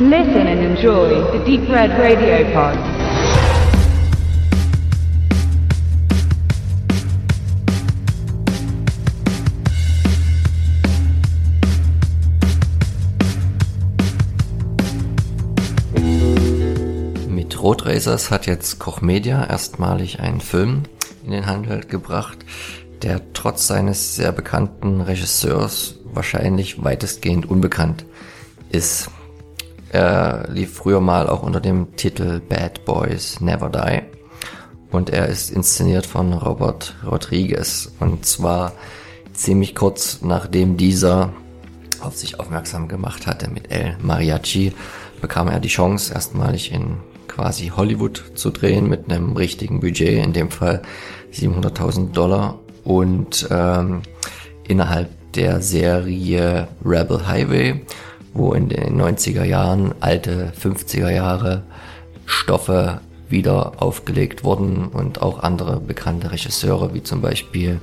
Listen 0.00 0.46
and 0.46 0.60
enjoy 0.60 1.08
the 1.32 1.44
Deep 1.44 1.68
Red 1.68 1.90
Radio 1.98 2.44
Pod. 2.52 2.78
Mit 17.28 17.60
Road 17.60 17.84
Racers 17.84 18.30
hat 18.30 18.46
jetzt 18.46 18.78
Koch 18.78 19.00
Media 19.00 19.44
erstmalig 19.46 20.20
einen 20.20 20.40
Film 20.40 20.84
in 21.24 21.32
den 21.32 21.46
Handel 21.46 21.80
gebracht, 21.80 22.38
der 23.02 23.32
trotz 23.32 23.66
seines 23.66 24.14
sehr 24.14 24.30
bekannten 24.30 25.00
Regisseurs 25.00 25.96
wahrscheinlich 26.04 26.84
weitestgehend 26.84 27.50
unbekannt 27.50 28.04
ist. 28.70 29.10
Er 29.90 30.46
lief 30.48 30.74
früher 30.74 31.00
mal 31.00 31.28
auch 31.28 31.42
unter 31.42 31.60
dem 31.60 31.96
Titel 31.96 32.40
Bad 32.40 32.84
Boys 32.84 33.40
Never 33.40 33.70
Die. 33.70 34.02
Und 34.90 35.10
er 35.10 35.26
ist 35.26 35.50
inszeniert 35.50 36.06
von 36.06 36.32
Robert 36.32 36.94
Rodriguez. 37.06 37.92
Und 38.00 38.26
zwar 38.26 38.72
ziemlich 39.32 39.74
kurz 39.74 40.20
nachdem 40.22 40.76
dieser 40.76 41.32
auf 42.00 42.16
sich 42.16 42.38
aufmerksam 42.38 42.88
gemacht 42.88 43.26
hatte 43.26 43.50
mit 43.50 43.72
El 43.72 43.96
Mariachi, 44.00 44.72
bekam 45.20 45.48
er 45.48 45.60
die 45.60 45.68
Chance, 45.68 46.14
erstmalig 46.14 46.72
in 46.72 46.98
quasi 47.26 47.68
Hollywood 47.68 48.32
zu 48.34 48.50
drehen 48.50 48.88
mit 48.88 49.10
einem 49.10 49.36
richtigen 49.36 49.80
Budget, 49.80 50.24
in 50.24 50.32
dem 50.32 50.50
Fall 50.50 50.82
700.000 51.32 52.12
Dollar. 52.12 52.58
Und 52.84 53.48
ähm, 53.50 54.02
innerhalb 54.66 55.10
der 55.32 55.60
Serie 55.60 56.68
Rebel 56.84 57.26
Highway 57.26 57.84
wo 58.38 58.52
in 58.52 58.68
den 58.68 59.00
90er 59.00 59.44
Jahren 59.44 59.94
alte 60.00 60.52
50er 60.58 61.10
Jahre 61.10 61.64
Stoffe 62.24 63.00
wieder 63.28 63.82
aufgelegt 63.82 64.44
wurden 64.44 64.86
und 64.86 65.20
auch 65.20 65.40
andere 65.42 65.80
bekannte 65.80 66.30
Regisseure 66.32 66.94
wie 66.94 67.02
zum 67.02 67.20
Beispiel 67.20 67.80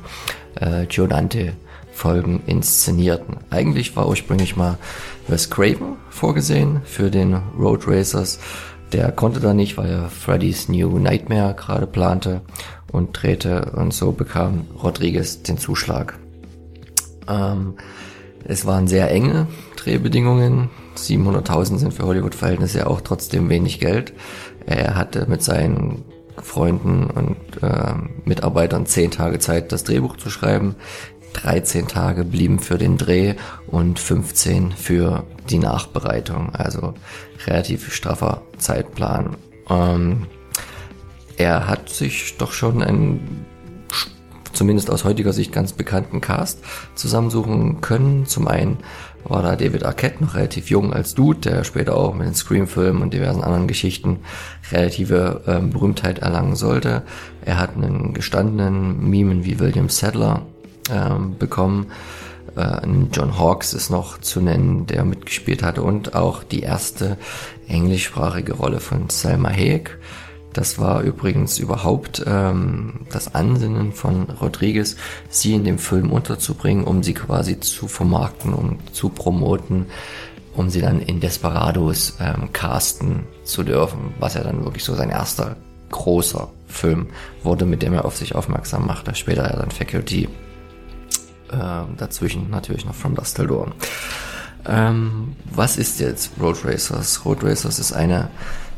äh, 0.60 0.84
Joe 0.84 1.08
Dante 1.08 1.54
Folgen 1.92 2.44
inszenierten. 2.46 3.38
Eigentlich 3.50 3.96
war 3.96 4.08
ursprünglich 4.08 4.56
mal 4.58 4.78
Wes 5.28 5.50
Craven 5.50 5.96
vorgesehen 6.10 6.82
für 6.84 7.10
den 7.10 7.36
Road 7.58 7.88
Racers. 7.88 8.40
Der 8.92 9.12
konnte 9.12 9.40
da 9.40 9.54
nicht, 9.54 9.78
weil 9.78 9.90
er 9.90 10.10
Freddy's 10.10 10.68
New 10.68 11.00
Nightmare 11.00 11.54
gerade 11.54 11.88
plante 11.88 12.42
und 12.92 13.12
drehte 13.14 13.72
und 13.76 13.94
so 13.94 14.12
bekam 14.12 14.68
Rodriguez 14.82 15.42
den 15.44 15.58
Zuschlag. 15.58 16.20
Ähm, 17.30 17.76
es 18.44 18.66
waren 18.66 18.88
sehr 18.88 19.10
enge 19.10 19.48
Drehbedingungen. 19.86 20.70
700.000 20.98 21.78
sind 21.78 21.94
für 21.94 22.06
Hollywood-Verhältnisse 22.06 22.88
auch 22.88 23.02
trotzdem 23.02 23.50
wenig 23.50 23.80
Geld. 23.80 24.14
Er 24.66 24.96
hatte 24.96 25.28
mit 25.30 25.44
seinen 25.44 26.04
Freunden 26.42 27.06
und 27.06 27.38
äh, 27.62 27.94
Mitarbeitern 28.26 28.86
zehn 28.86 29.12
Tage 29.12 29.40
Zeit, 29.40 29.72
das 29.72 29.84
Drehbuch 29.84 30.18
zu 30.18 30.30
schreiben. 30.30 30.76
13 31.34 31.88
Tage 31.88 32.24
blieben 32.24 32.60
für 32.60 32.78
den 32.78 32.98
Dreh 32.98 33.36
und 33.68 34.00
15 34.00 34.72
für 34.72 35.26
die 35.50 35.60
Nachbereitung. 35.60 36.56
Also 36.56 36.94
relativ 37.46 37.94
straffer 37.94 38.42
Zeitplan. 38.58 39.36
Ähm, 39.70 40.28
er 41.38 41.68
hat 41.68 41.90
sich 41.90 42.38
doch 42.38 42.54
schon 42.54 42.82
ein 42.82 43.46
zumindest 44.56 44.90
aus 44.90 45.04
heutiger 45.04 45.34
Sicht 45.34 45.52
ganz 45.52 45.74
bekannten 45.74 46.22
Cast 46.22 46.60
zusammensuchen 46.96 47.82
können. 47.82 48.26
Zum 48.26 48.48
einen 48.48 48.78
war 49.24 49.42
da 49.42 49.56
David 49.56 49.86
Arquette 49.86 50.24
noch 50.24 50.36
relativ 50.36 50.70
jung 50.70 50.94
als 50.94 51.16
Dude, 51.16 51.40
der 51.40 51.64
später 51.64 51.96
auch 51.96 52.14
mit 52.14 52.28
den 52.28 52.36
Scream-Filmen 52.36 53.02
und 53.02 53.14
diversen 53.14 53.44
anderen 53.44 53.68
Geschichten 53.68 54.20
relative 54.72 55.42
ähm, 55.48 55.72
Berühmtheit 55.72 56.20
erlangen 56.20 56.56
sollte. 56.56 57.04
Er 57.44 57.60
hat 57.60 57.76
einen 57.76 58.14
gestandenen 58.14 59.10
Mimen 59.10 59.46
wie 59.46 59.60
William 59.60 59.90
Sadler 59.90 60.44
ähm, 60.92 61.38
bekommen. 61.38 61.88
Äh, 62.56 62.88
John 63.12 63.38
Hawkes 63.40 63.74
ist 63.74 63.90
noch 63.90 64.20
zu 64.20 64.42
nennen, 64.42 64.86
der 64.86 65.04
mitgespielt 65.04 65.64
hatte 65.64 65.82
und 65.82 66.16
auch 66.16 66.44
die 66.44 66.62
erste 66.62 67.18
englischsprachige 67.68 68.54
Rolle 68.54 68.80
von 68.80 69.10
Selma 69.10 69.50
Hayek. 69.50 69.98
Das 70.56 70.80
war 70.80 71.02
übrigens 71.02 71.60
überhaupt 71.60 72.24
ähm, 72.26 73.02
das 73.12 73.36
Ansinnen 73.36 73.92
von 73.92 74.30
Rodriguez, 74.30 74.96
sie 75.28 75.54
in 75.54 75.66
dem 75.66 75.78
Film 75.78 76.14
unterzubringen, 76.14 76.86
um 76.86 77.04
sie 77.04 77.14
quasi 77.14 77.60
zu 77.60 77.90
vermarkten, 77.90 78.54
um 78.54 78.80
zu 78.94 79.10
promoten, 79.10 79.88
um 80.56 80.70
sie 80.70 80.80
dann 80.80 81.02
in 81.02 81.20
Desperados 81.20 82.16
ähm, 82.22 82.54
casten 82.54 83.26
zu 83.44 83.64
dürfen, 83.64 84.14
was 84.18 84.36
ja 84.36 84.44
dann 84.44 84.64
wirklich 84.64 84.86
so 84.86 84.96
sein 84.96 85.10
erster 85.10 85.58
großer 85.92 86.48
Film 86.68 87.08
wurde, 87.44 87.66
mit 87.66 87.82
dem 87.82 87.94
er 87.94 88.06
auf 88.06 88.16
sich 88.16 88.34
aufmerksam 88.34 88.88
machte. 88.88 89.14
Später 89.14 89.44
ja 89.50 89.58
dann 89.58 89.72
Faculty, 89.72 90.30
äh, 91.52 91.98
dazwischen 91.98 92.50
natürlich 92.50 92.86
noch 92.86 92.96
From 92.96 93.14
Dust 93.14 93.36
Till 93.36 93.48
Dawn. 93.48 93.74
Ähm, 94.66 95.36
was 95.54 95.76
ist 95.76 96.00
jetzt 96.00 96.32
Road 96.40 96.64
Racers? 96.64 97.26
Road 97.26 97.44
Racers 97.44 97.78
ist 97.78 97.92
eine 97.92 98.30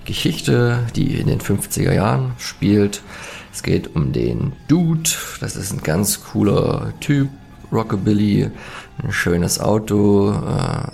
Geschichte, 0.07 0.79
die 0.95 1.19
in 1.19 1.28
den 1.28 1.40
50er 1.40 1.94
Jahren 1.94 2.31
spielt. 2.40 3.03
Es 3.53 3.62
geht 3.62 3.95
um 3.95 4.13
den 4.13 4.53
Dude, 4.68 5.09
das 5.40 5.56
ist 5.56 5.72
ein 5.72 5.84
ganz 5.84 6.23
cooler 6.23 6.94
Typ, 7.00 7.29
Rockabilly, 7.72 8.50
ein 9.03 9.12
schönes 9.12 9.59
Auto, 9.59 10.31
äh, 10.31 10.88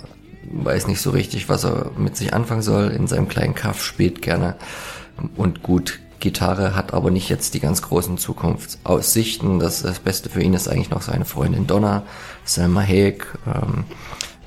weiß 0.52 0.88
nicht 0.88 1.00
so 1.00 1.10
richtig, 1.10 1.48
was 1.48 1.64
er 1.64 1.92
mit 1.96 2.16
sich 2.16 2.34
anfangen 2.34 2.62
soll. 2.62 2.90
In 2.90 3.06
seinem 3.06 3.28
kleinen 3.28 3.54
Kaff 3.54 3.82
spielt 3.82 4.20
gerne 4.20 4.56
und 5.36 5.62
gut 5.62 6.00
Gitarre, 6.20 6.74
hat 6.74 6.94
aber 6.94 7.10
nicht 7.10 7.28
jetzt 7.28 7.54
die 7.54 7.60
ganz 7.60 7.82
großen 7.82 8.18
Zukunftsaussichten. 8.18 9.58
Das, 9.58 9.82
das 9.82 9.98
Beste 10.00 10.30
für 10.30 10.42
ihn 10.42 10.54
ist 10.54 10.68
eigentlich 10.68 10.90
noch 10.90 11.02
seine 11.02 11.24
Freundin 11.24 11.66
Donna, 11.66 12.02
Selma 12.44 12.80
Hayek, 12.80 13.26
ähm, 13.46 13.84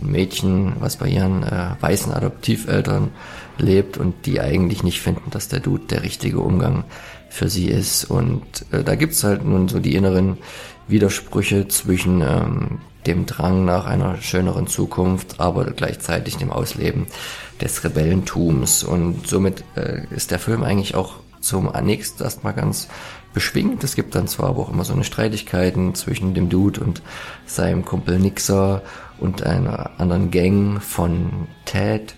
ein 0.02 0.12
Mädchen, 0.12 0.74
was 0.80 0.98
bei 0.98 1.08
ihren 1.08 1.44
äh, 1.44 1.70
weißen 1.80 2.14
Adoptiveltern 2.14 3.12
lebt 3.58 3.98
und 3.98 4.26
die 4.26 4.40
eigentlich 4.40 4.84
nicht 4.84 5.02
finden, 5.02 5.30
dass 5.32 5.48
der 5.48 5.60
Dude 5.60 5.86
der 5.86 6.04
richtige 6.04 6.40
Umgang 6.40 6.84
für 7.30 7.50
sie 7.50 7.68
ist. 7.68 8.06
Und 8.06 8.44
äh, 8.72 8.84
da 8.84 8.96
gibt's 8.96 9.24
halt 9.24 9.46
nun 9.46 9.68
so 9.68 9.80
die 9.80 9.96
inneren 9.96 10.38
Widersprüche 10.88 11.68
zwischen 11.68 12.22
ähm, 12.22 12.80
dem 13.06 13.26
Drang 13.26 13.66
nach 13.66 13.86
einer 13.86 14.18
schöneren 14.22 14.68
Zukunft, 14.68 15.40
aber 15.40 15.66
gleichzeitig 15.66 16.38
dem 16.38 16.52
Ausleben 16.52 17.08
des 17.62 17.84
Rebellentums. 17.84 18.84
Und 18.84 19.28
somit 19.28 19.64
äh, 19.76 20.02
ist 20.12 20.32
der 20.32 20.40
Film 20.40 20.64
eigentlich 20.64 20.96
auch 20.96 21.16
zum 21.40 21.72
nächst 21.84 22.22
erstmal 22.22 22.54
ganz 22.54 22.88
beschwingt. 23.34 23.84
Es 23.84 23.96
gibt 23.96 24.16
dann 24.16 24.28
zwar 24.28 24.50
aber 24.50 24.64
auch 24.64 24.72
immer 24.72 24.84
so 24.84 24.94
eine 24.94 25.04
Streitigkeiten 25.04 25.96
zwischen 25.96 26.34
dem 26.34 26.50
Dude 26.50 26.82
und 26.82 27.02
seinem 27.46 27.86
Kumpel 27.86 28.20
Nixer 28.20 28.82
und 29.20 29.44
einer 29.44 29.92
anderen 30.00 30.32
Gang 30.32 30.82
von 30.82 31.48
Ted. 31.66 32.16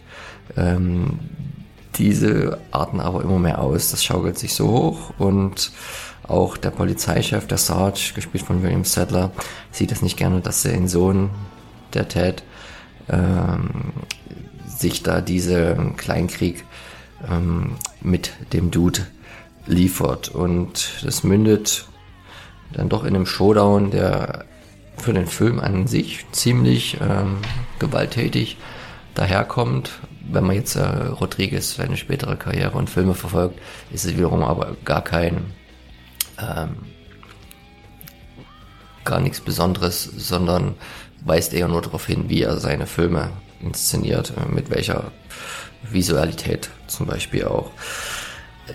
Ähm, 0.57 1.19
diese 1.95 2.59
arten 2.71 2.99
aber 2.99 3.23
immer 3.23 3.39
mehr 3.39 3.59
aus. 3.59 3.91
Das 3.91 4.03
schaukelt 4.03 4.37
sich 4.37 4.53
so 4.53 4.69
hoch 4.69 5.13
und 5.17 5.71
auch 6.23 6.57
der 6.57 6.69
Polizeichef, 6.69 7.47
der 7.47 7.57
Sarge, 7.57 8.11
gespielt 8.13 8.45
von 8.45 8.61
William 8.61 8.83
Sadler, 8.83 9.31
sieht 9.71 9.91
es 9.91 10.01
nicht 10.01 10.15
gerne, 10.15 10.41
dass 10.41 10.61
sein 10.61 10.87
Sohn, 10.87 11.31
der 11.93 12.07
Ted, 12.07 12.43
ähm, 13.09 13.93
sich 14.67 15.01
da 15.01 15.21
diese 15.21 15.75
Kleinkrieg 15.97 16.65
ähm, 17.29 17.75
mit 18.01 18.31
dem 18.53 18.69
Dude 18.69 19.07
liefert. 19.65 20.29
Und 20.29 21.03
das 21.03 21.23
mündet 21.23 21.87
dann 22.73 22.89
doch 22.89 23.03
in 23.03 23.15
einem 23.15 23.25
Showdown, 23.25 23.91
der 23.91 24.45
für 24.97 25.13
den 25.13 25.27
Film 25.27 25.59
an 25.59 25.87
sich 25.87 26.25
ziemlich 26.31 26.97
ähm, 27.01 27.37
gewalttätig 27.79 28.57
daherkommt. 29.15 29.91
Wenn 30.31 30.45
man 30.45 30.55
jetzt 30.55 30.75
äh, 30.75 30.83
Rodriguez 30.83 31.75
seine 31.75 31.97
spätere 31.97 32.35
Karriere 32.35 32.77
und 32.77 32.89
Filme 32.89 33.15
verfolgt, 33.15 33.59
ist 33.91 34.05
es 34.05 34.15
wiederum 34.15 34.43
aber 34.43 34.75
gar 34.85 35.03
kein 35.03 35.53
ähm, 36.39 36.75
gar 39.05 39.19
nichts 39.19 39.41
Besonderes, 39.41 40.03
sondern 40.03 40.75
weist 41.21 41.53
eher 41.53 41.67
nur 41.67 41.81
darauf 41.81 42.05
hin, 42.05 42.29
wie 42.29 42.43
er 42.43 42.57
seine 42.57 42.85
Filme 42.85 43.31
inszeniert, 43.59 44.33
äh, 44.37 44.51
mit 44.51 44.69
welcher 44.69 45.11
Visualität 45.83 46.69
zum 46.87 47.07
Beispiel 47.07 47.45
auch. 47.45 47.71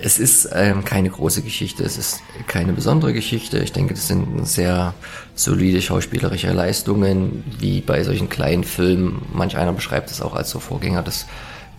Es 0.02 0.18
ist 0.18 0.48
ähm, 0.52 0.84
keine 0.84 1.10
große 1.10 1.42
Geschichte, 1.42 1.84
es 1.84 1.98
ist 1.98 2.20
keine 2.46 2.72
besondere 2.72 3.12
Geschichte. 3.12 3.58
Ich 3.58 3.72
denke, 3.72 3.94
das 3.94 4.08
sind 4.08 4.46
sehr 4.46 4.94
solide 5.34 5.80
schauspielerische 5.80 6.52
Leistungen, 6.52 7.44
wie 7.58 7.80
bei 7.80 8.02
solchen 8.02 8.28
kleinen 8.28 8.64
Filmen. 8.64 9.22
Manch 9.32 9.56
einer 9.56 9.72
beschreibt 9.72 10.10
es 10.10 10.20
auch 10.20 10.34
als 10.34 10.50
so 10.50 10.60
Vorgänger 10.60 11.02
des, 11.02 11.26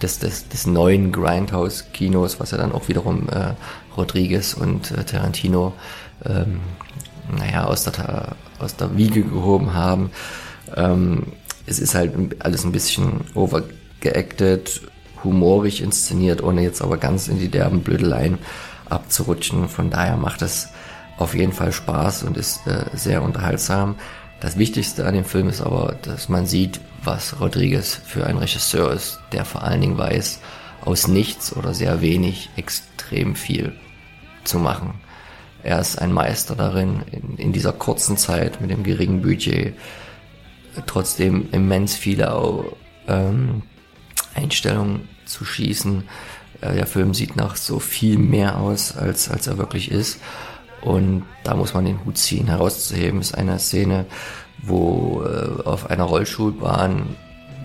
des, 0.02 0.20
des, 0.20 0.48
des 0.50 0.68
neuen 0.68 1.12
Grindhouse-Kinos, 1.12 2.40
was 2.40 2.52
ja 2.52 2.58
dann 2.58 2.72
auch 2.72 2.88
wiederum 2.88 3.30
äh, 3.30 3.54
Rodriguez 3.96 4.54
und 4.54 4.92
äh, 4.92 5.04
Tarantino 5.04 5.74
ähm, 6.26 6.60
naja, 7.38 7.66
aus 7.66 7.84
der, 7.84 8.36
aus 8.60 8.76
der 8.76 8.96
Wiege 8.98 9.24
gehoben 9.24 9.74
haben. 9.74 10.12
Ähm, 10.76 11.24
es 11.66 11.80
ist 11.80 11.96
halt 11.96 12.14
alles 12.40 12.64
ein 12.64 12.72
bisschen 12.72 13.22
overgeacted, 13.34 14.82
humorig 15.26 15.82
inszeniert, 15.82 16.42
ohne 16.42 16.62
jetzt 16.62 16.82
aber 16.82 16.98
ganz 16.98 17.28
in 17.28 17.40
die 17.40 17.50
derben 17.50 17.82
Blödeleien 17.82 18.38
abzurutschen. 18.90 19.68
Von 19.68 19.90
daher 19.90 20.16
macht 20.16 20.42
es 20.42 20.70
auf 21.18 21.36
jeden 21.36 21.54
Fall 21.54 21.72
Spaß 21.72 22.24
und 22.24 22.38
ist 22.38 22.66
äh, 22.68 22.86
sehr 22.94 23.24
unterhaltsam. 23.24 23.96
Das 24.40 24.58
Wichtigste 24.58 25.06
an 25.06 25.14
dem 25.14 25.26
Film 25.26 25.50
ist 25.50 25.62
aber, 25.62 25.96
dass 26.02 26.30
man 26.30 26.46
sieht, 26.46 26.80
was 27.04 27.40
Rodriguez 27.40 27.96
für 27.96 28.26
ein 28.26 28.38
Regisseur 28.38 28.92
ist, 28.92 29.20
der 29.32 29.46
vor 29.46 29.64
allen 29.64 29.82
Dingen 29.82 29.98
weiß, 29.98 30.40
aus 30.84 31.08
nichts 31.08 31.56
oder 31.56 31.74
sehr 31.74 32.02
wenig 32.02 32.50
extrem 32.56 33.36
viel 33.36 33.74
zu 34.44 34.60
machen. 34.60 34.94
Er 35.64 35.80
ist 35.80 36.00
ein 36.00 36.12
Meister 36.12 36.56
darin, 36.56 37.02
in, 37.12 37.38
in 37.38 37.54
dieser 37.54 37.74
kurzen 37.74 38.18
Zeit 38.18 38.62
mit 38.62 38.70
dem 38.70 38.84
geringen 38.84 39.22
Budget 39.22 39.74
trotzdem 40.86 41.50
immens 41.52 41.96
viele 41.96 42.66
ähm, 43.08 43.64
Einstellungen 44.36 45.08
zu 45.26 45.46
schießen. 45.46 46.04
Äh, 46.62 46.76
der 46.76 46.88
Film 46.88 47.14
sieht 47.14 47.36
nach 47.36 47.56
so 47.56 47.80
viel 47.80 48.18
mehr 48.18 48.58
aus, 48.58 48.96
als, 48.96 49.30
als 49.30 49.48
er 49.48 49.58
wirklich 49.58 49.92
ist. 49.92 50.20
Und 50.82 51.24
da 51.44 51.56
muss 51.56 51.74
man 51.74 51.86
den 51.86 52.06
Hut 52.06 52.18
ziehen. 52.18 52.48
Herauszuheben 52.48 53.20
ist 53.20 53.36
eine 53.36 53.58
Szene, 53.60 54.06
wo 54.62 55.24
äh, 55.24 55.64
auf 55.64 55.90
einer 55.90 56.04
Rollschulbahn 56.04 57.16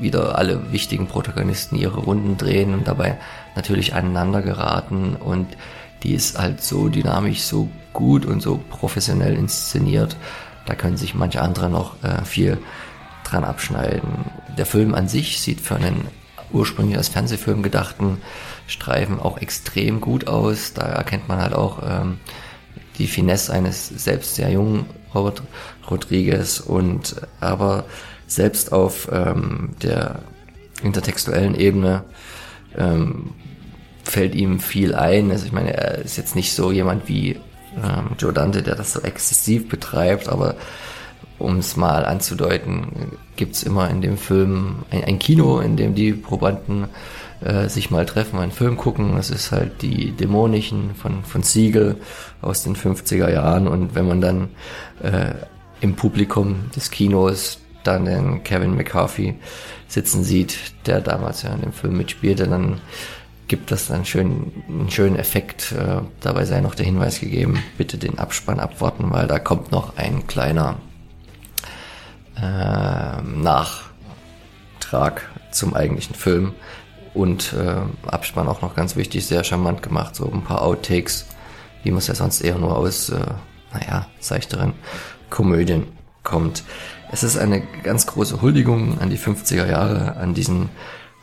wieder 0.01 0.39
alle 0.39 0.73
wichtigen 0.73 1.07
Protagonisten 1.07 1.77
ihre 1.77 2.01
Runden 2.01 2.37
drehen 2.37 2.73
und 2.73 2.89
dabei 2.89 3.19
natürlich 3.55 3.95
aneinander 3.95 4.41
geraten 4.41 5.17
und 5.17 5.47
die 6.03 6.15
ist 6.15 6.39
halt 6.39 6.63
so 6.63 6.89
dynamisch, 6.89 7.43
so 7.43 7.69
gut 7.93 8.25
und 8.25 8.41
so 8.41 8.59
professionell 8.71 9.35
inszeniert. 9.35 10.17
Da 10.65 10.75
können 10.75 10.97
sich 10.97 11.15
manche 11.15 11.43
andere 11.43 11.69
noch 11.69 12.03
äh, 12.03 12.25
viel 12.25 12.59
dran 13.25 13.45
abschneiden. 13.45 14.25
Der 14.56 14.67
Film 14.67 14.95
an 14.95 15.09
sich 15.09 15.41
sieht 15.41 15.61
für 15.61 15.77
einen 15.77 16.06
ursprünglich 16.52 16.97
als 16.97 17.08
Fernsehfilm 17.08 17.62
gedachten 17.62 18.19
Streifen 18.67 19.20
auch 19.20 19.38
extrem 19.38 20.00
gut 20.00 20.26
aus. 20.26 20.73
Da 20.75 20.82
erkennt 20.82 21.29
man 21.29 21.41
halt 21.41 21.55
auch 21.55 21.82
ähm, 21.82 22.19
die 22.99 23.06
Finesse 23.06 23.52
eines 23.52 23.88
selbst 23.88 24.35
sehr 24.35 24.50
jungen 24.50 24.87
Robert 25.14 25.43
Rodriguez 25.91 26.61
und 26.61 27.17
aber 27.41 27.85
selbst 28.26 28.73
auf 28.73 29.08
ähm, 29.12 29.70
der 29.82 30.20
intertextuellen 30.82 31.55
Ebene 31.55 32.05
ähm, 32.76 33.31
fällt 34.05 34.35
ihm 34.35 34.61
viel 34.61 34.94
ein. 34.94 35.31
Also 35.31 35.46
ich 35.46 35.53
meine, 35.53 35.76
er 35.76 35.99
ist 35.99 36.17
jetzt 36.17 36.37
nicht 36.37 36.55
so 36.55 36.70
jemand 36.70 37.08
wie 37.08 37.41
ähm, 37.76 38.11
Joe 38.19 38.32
Dante, 38.32 38.62
der 38.62 38.75
das 38.75 38.93
so 38.93 39.00
exzessiv 39.00 39.69
betreibt, 39.69 40.29
aber 40.29 40.56
um 41.41 41.59
es 41.59 41.77
mal 41.77 42.05
anzudeuten, 42.05 43.17
gibt's 43.37 43.63
immer 43.63 43.91
in 43.91 44.01
dem 44.01 44.17
Film 44.19 44.77
ein, 44.91 45.05
ein 45.05 45.19
Kino, 45.19 45.61
in 45.61 45.77
dem 45.77 45.95
die 45.95 46.13
Probanden 46.13 46.89
äh, 47.41 47.69
sich 47.69 47.91
mal 47.91 48.07
treffen, 48.07 48.39
einen 48.39 48.53
Film 48.53 48.77
gucken. 48.77 49.17
Das 49.17 49.31
ist 49.31 49.51
halt 49.53 49.83
die 49.83 50.13
Dämonischen 50.13 50.95
von, 50.95 51.25
von 51.25 51.43
Siegel 51.43 51.97
aus 52.43 52.63
den 52.63 52.77
50er 52.77 53.31
Jahren. 53.31 53.67
Und 53.67 53.95
wenn 53.95 54.07
man 54.07 54.21
dann 54.21 54.49
äh, 55.03 55.35
im 55.81 55.97
Publikum 55.97 56.71
des 56.77 56.91
Kinos 56.91 57.59
dann 57.83 58.05
den 58.05 58.45
Kevin 58.45 58.77
McCarthy 58.77 59.35
sitzen 59.89 60.23
sieht, 60.23 60.59
der 60.87 61.01
damals 61.01 61.43
ja 61.43 61.51
in 61.55 61.63
dem 61.63 61.73
Film 61.73 61.97
mitspielte, 61.97 62.47
dann 62.47 62.81
gibt 63.49 63.71
das 63.71 63.89
dann 63.89 64.05
schön, 64.05 64.53
einen 64.69 64.91
schönen 64.91 65.17
Effekt. 65.17 65.73
Äh, 65.73 66.03
dabei 66.21 66.45
sei 66.45 66.61
noch 66.61 66.75
der 66.75 66.87
Hinweis 66.87 67.21
gegeben, 67.21 67.63
bitte 67.79 67.99
den 67.99 68.19
Abspann 68.19 68.61
abwarten, 68.61 69.11
weil 69.11 69.27
da 69.27 69.39
kommt 69.39 69.73
noch 69.73 69.97
ein 69.97 70.27
kleiner 70.27 70.77
äh, 72.43 73.23
Nachtrag 73.23 75.29
zum 75.51 75.75
eigentlichen 75.75 76.15
Film. 76.15 76.53
Und 77.13 77.55
äh, 77.55 77.75
Abspann 78.07 78.49
auch 78.49 78.63
noch 78.63 78.77
ganz 78.77 78.95
wichtig, 78.95 79.27
sehr 79.27 79.43
charmant 79.43 79.83
gemacht, 79.83 80.15
so 80.15 80.31
ein 80.31 80.45
paar 80.45 80.63
Outtakes, 80.63 81.27
wie 81.83 81.91
man 81.91 81.99
es 81.99 82.07
ja 82.07 82.15
sonst 82.15 82.41
eher 82.41 82.57
nur 82.57 82.77
aus, 82.77 83.09
äh, 83.09 83.19
naja, 83.73 84.07
seichteren 84.21 84.75
Komödien 85.29 85.89
kommt. 86.23 86.63
Es 87.11 87.25
ist 87.25 87.37
eine 87.37 87.63
ganz 87.83 88.07
große 88.07 88.43
Huldigung 88.43 89.01
an 89.01 89.11
die 89.11 89.19
50er 89.19 89.67
Jahre, 89.67 90.17
an 90.17 90.35
diesen 90.35 90.69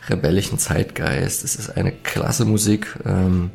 rebellischen 0.09 0.57
Zeitgeist. 0.57 1.43
Es 1.43 1.55
ist 1.55 1.77
eine 1.77 1.91
klasse 1.91 2.45
Musik, 2.45 2.97
ähm, 3.05 3.51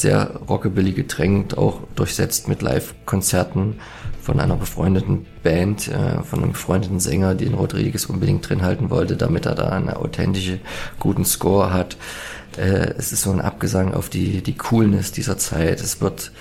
sehr 0.00 0.40
rockabilly 0.48 0.92
gedrängt, 0.92 1.56
auch 1.56 1.80
durchsetzt 1.94 2.48
mit 2.48 2.62
Live-Konzerten 2.62 3.80
von 4.22 4.40
einer 4.40 4.56
befreundeten 4.56 5.26
Band, 5.42 5.88
äh, 5.88 6.22
von 6.22 6.42
einem 6.42 6.52
befreundeten 6.52 7.00
Sänger, 7.00 7.34
den 7.34 7.54
Rodriguez 7.54 8.06
unbedingt 8.06 8.48
drin 8.48 8.62
halten 8.62 8.90
wollte, 8.90 9.16
damit 9.16 9.46
er 9.46 9.54
da 9.54 9.70
einen 9.70 9.90
authentische, 9.90 10.60
guten 10.98 11.24
Score 11.24 11.72
hat. 11.72 11.96
Äh, 12.56 12.94
es 12.98 13.12
ist 13.12 13.22
so 13.22 13.30
ein 13.30 13.40
Abgesang 13.40 13.94
auf 13.94 14.08
die, 14.08 14.42
die 14.42 14.56
Coolness 14.56 15.12
dieser 15.12 15.38
Zeit. 15.38 15.80
Es 15.80 16.00
wird 16.00 16.32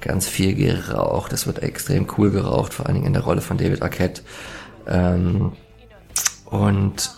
ganz 0.00 0.28
viel 0.28 0.54
geraucht, 0.54 1.32
es 1.32 1.46
wird 1.46 1.62
extrem 1.62 2.06
cool 2.16 2.30
geraucht, 2.30 2.74
vor 2.74 2.86
allen 2.86 2.94
Dingen 2.94 3.06
in 3.06 3.14
der 3.14 3.22
Rolle 3.22 3.40
von 3.40 3.58
David 3.58 3.82
Arquette. 3.82 4.22
Ähm, 4.86 5.52
und 6.44 7.10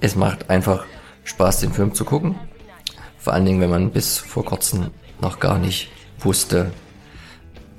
es 0.00 0.14
macht 0.14 0.50
einfach 0.50 0.84
Spaß, 1.24 1.60
den 1.60 1.72
Film 1.72 1.94
zu 1.94 2.04
gucken. 2.04 2.36
Vor 3.26 3.32
allen 3.32 3.44
Dingen, 3.44 3.60
wenn 3.60 3.70
man 3.70 3.90
bis 3.90 4.18
vor 4.18 4.44
kurzem 4.44 4.92
noch 5.20 5.40
gar 5.40 5.58
nicht 5.58 5.88
wusste, 6.20 6.70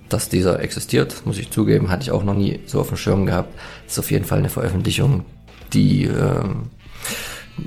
dass 0.09 0.27
dieser 0.27 0.59
existiert, 0.59 1.25
muss 1.25 1.37
ich 1.37 1.51
zugeben, 1.51 1.89
hatte 1.89 2.03
ich 2.03 2.11
auch 2.11 2.25
noch 2.25 2.33
nie 2.33 2.59
so 2.65 2.81
auf 2.81 2.89
dem 2.89 2.97
Schirm 2.97 3.25
gehabt. 3.25 3.57
Ist 3.87 3.97
auf 3.97 4.11
jeden 4.11 4.25
Fall 4.25 4.39
eine 4.39 4.49
Veröffentlichung, 4.49 5.23
die 5.71 6.03
äh, 6.03 6.43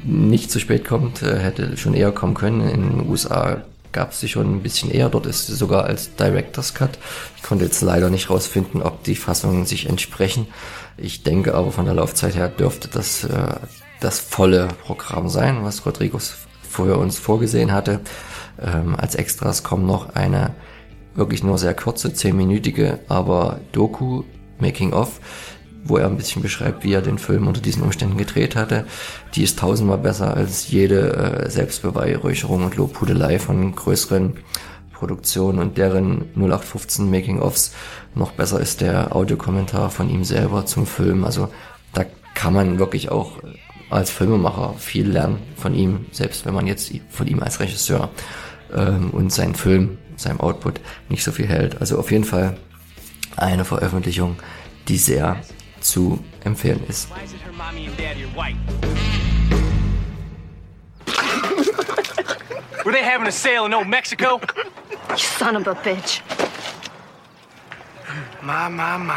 nicht 0.04 0.50
zu 0.50 0.58
spät 0.58 0.86
kommt, 0.86 1.22
äh, 1.22 1.38
hätte 1.38 1.78
schon 1.78 1.94
eher 1.94 2.12
kommen 2.12 2.34
können. 2.34 2.68
In 2.68 2.82
den 2.82 3.08
USA 3.08 3.62
gab 3.92 4.12
es 4.12 4.20
sie 4.20 4.28
schon 4.28 4.56
ein 4.56 4.62
bisschen 4.62 4.90
eher. 4.90 5.08
Dort 5.08 5.24
ist 5.24 5.46
sie 5.46 5.54
sogar 5.54 5.84
als 5.84 6.14
Director's 6.16 6.74
Cut. 6.74 6.98
Ich 7.38 7.42
konnte 7.42 7.64
jetzt 7.64 7.80
leider 7.80 8.10
nicht 8.10 8.28
rausfinden, 8.28 8.82
ob 8.82 9.04
die 9.04 9.16
Fassungen 9.16 9.64
sich 9.64 9.88
entsprechen. 9.88 10.48
Ich 10.98 11.22
denke 11.22 11.54
aber 11.54 11.72
von 11.72 11.86
der 11.86 11.94
Laufzeit 11.94 12.34
her 12.34 12.50
dürfte 12.50 12.88
das 12.88 13.24
äh, 13.24 13.54
das 14.00 14.18
volle 14.18 14.68
Programm 14.84 15.30
sein, 15.30 15.64
was 15.64 15.86
Rodriguez 15.86 16.36
vorher 16.70 16.98
uns 16.98 17.18
vorgesehen 17.18 17.72
hatte. 17.72 18.00
Ähm, 18.60 18.94
als 18.96 19.14
Extras 19.14 19.62
kommen 19.62 19.86
noch 19.86 20.14
eine 20.14 20.54
wirklich 21.14 21.42
nur 21.42 21.58
sehr 21.58 21.74
kurze, 21.74 22.14
zehnminütige, 22.14 23.00
aber 23.08 23.60
Doku, 23.72 24.22
Making 24.58 24.92
of, 24.92 25.20
wo 25.84 25.96
er 25.96 26.06
ein 26.06 26.16
bisschen 26.16 26.42
beschreibt, 26.42 26.84
wie 26.84 26.92
er 26.92 27.02
den 27.02 27.18
Film 27.18 27.48
unter 27.48 27.60
diesen 27.60 27.82
Umständen 27.82 28.16
gedreht 28.16 28.54
hatte. 28.54 28.84
Die 29.34 29.42
ist 29.42 29.58
tausendmal 29.58 29.98
besser 29.98 30.36
als 30.36 30.70
jede 30.70 31.14
äh, 31.14 31.50
Selbstbeweihräucherung 31.50 32.64
und 32.64 32.76
Lobhudelei 32.76 33.38
von 33.38 33.74
größeren 33.74 34.34
Produktionen 34.92 35.58
und 35.58 35.78
deren 35.78 36.26
0815 36.36 37.10
Making-ofs. 37.10 37.72
Noch 38.14 38.32
besser 38.32 38.60
ist 38.60 38.82
der 38.82 39.16
Audiokommentar 39.16 39.90
von 39.90 40.10
ihm 40.10 40.24
selber 40.24 40.66
zum 40.66 40.86
Film. 40.86 41.24
Also 41.24 41.48
da 41.94 42.04
kann 42.34 42.52
man 42.52 42.78
wirklich 42.78 43.10
auch 43.10 43.38
als 43.90 44.10
Filmemacher 44.10 44.74
viel 44.78 45.08
lernen 45.10 45.42
von 45.56 45.74
ihm, 45.74 46.06
selbst 46.12 46.46
wenn 46.46 46.54
man 46.54 46.66
jetzt 46.66 46.92
von 47.10 47.26
ihm 47.26 47.42
als 47.42 47.60
Regisseur 47.60 48.08
ähm, 48.74 49.10
und 49.10 49.32
seinen 49.32 49.54
Film, 49.54 49.98
seinem 50.16 50.40
Output 50.40 50.80
nicht 51.08 51.24
so 51.24 51.32
viel 51.32 51.46
hält. 51.48 51.80
Also 51.80 51.98
auf 51.98 52.10
jeden 52.10 52.24
Fall 52.24 52.56
eine 53.36 53.64
Veröffentlichung, 53.64 54.36
die 54.88 54.96
sehr 54.96 55.40
zu 55.80 56.22
empfehlen 56.44 56.82
ist. 56.88 57.08
Were 62.84 62.92
they 62.92 63.02
having 63.02 63.26
a 63.26 63.32
sale 63.32 63.66
in 63.66 63.74
old 63.74 63.88
Mexico? 63.88 64.40
You 65.10 65.16
son 65.16 65.56
of 65.56 65.66
a 65.66 65.74
bitch. 65.74 66.22
My, 68.42 68.68
my, 68.68 68.96
my. 68.96 69.14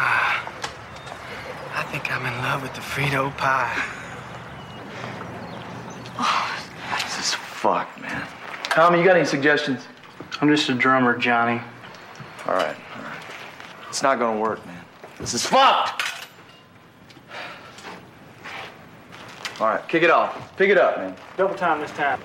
I 1.75 1.83
think 1.91 2.11
I'm 2.11 2.25
in 2.25 2.33
love 2.43 2.61
with 2.61 2.73
the 2.73 2.81
Frito 2.81 3.31
pie. 3.37 3.71
This 7.63 7.69
is 7.69 7.75
fucked, 7.77 8.01
man. 8.01 8.27
Tommy, 8.63 8.99
you 8.99 9.05
got 9.05 9.15
any 9.15 9.25
suggestions? 9.25 9.87
I'm 10.41 10.49
just 10.49 10.67
a 10.69 10.73
drummer, 10.73 11.17
Johnny. 11.17 11.61
All 12.45 12.55
right, 12.55 12.75
all 12.95 13.03
right. 13.03 13.21
It's 13.87 14.03
not 14.03 14.19
gonna 14.19 14.39
work, 14.39 14.65
man. 14.65 14.83
This 15.17 15.33
is 15.33 15.45
fucked! 15.45 16.27
All 19.59 19.67
right, 19.67 19.87
kick 19.87 20.03
it 20.03 20.09
off. 20.09 20.57
Pick 20.57 20.71
it 20.71 20.77
up, 20.77 20.97
man. 20.97 21.15
Double 21.37 21.55
time 21.55 21.79
this 21.79 21.91
time. 21.91 22.19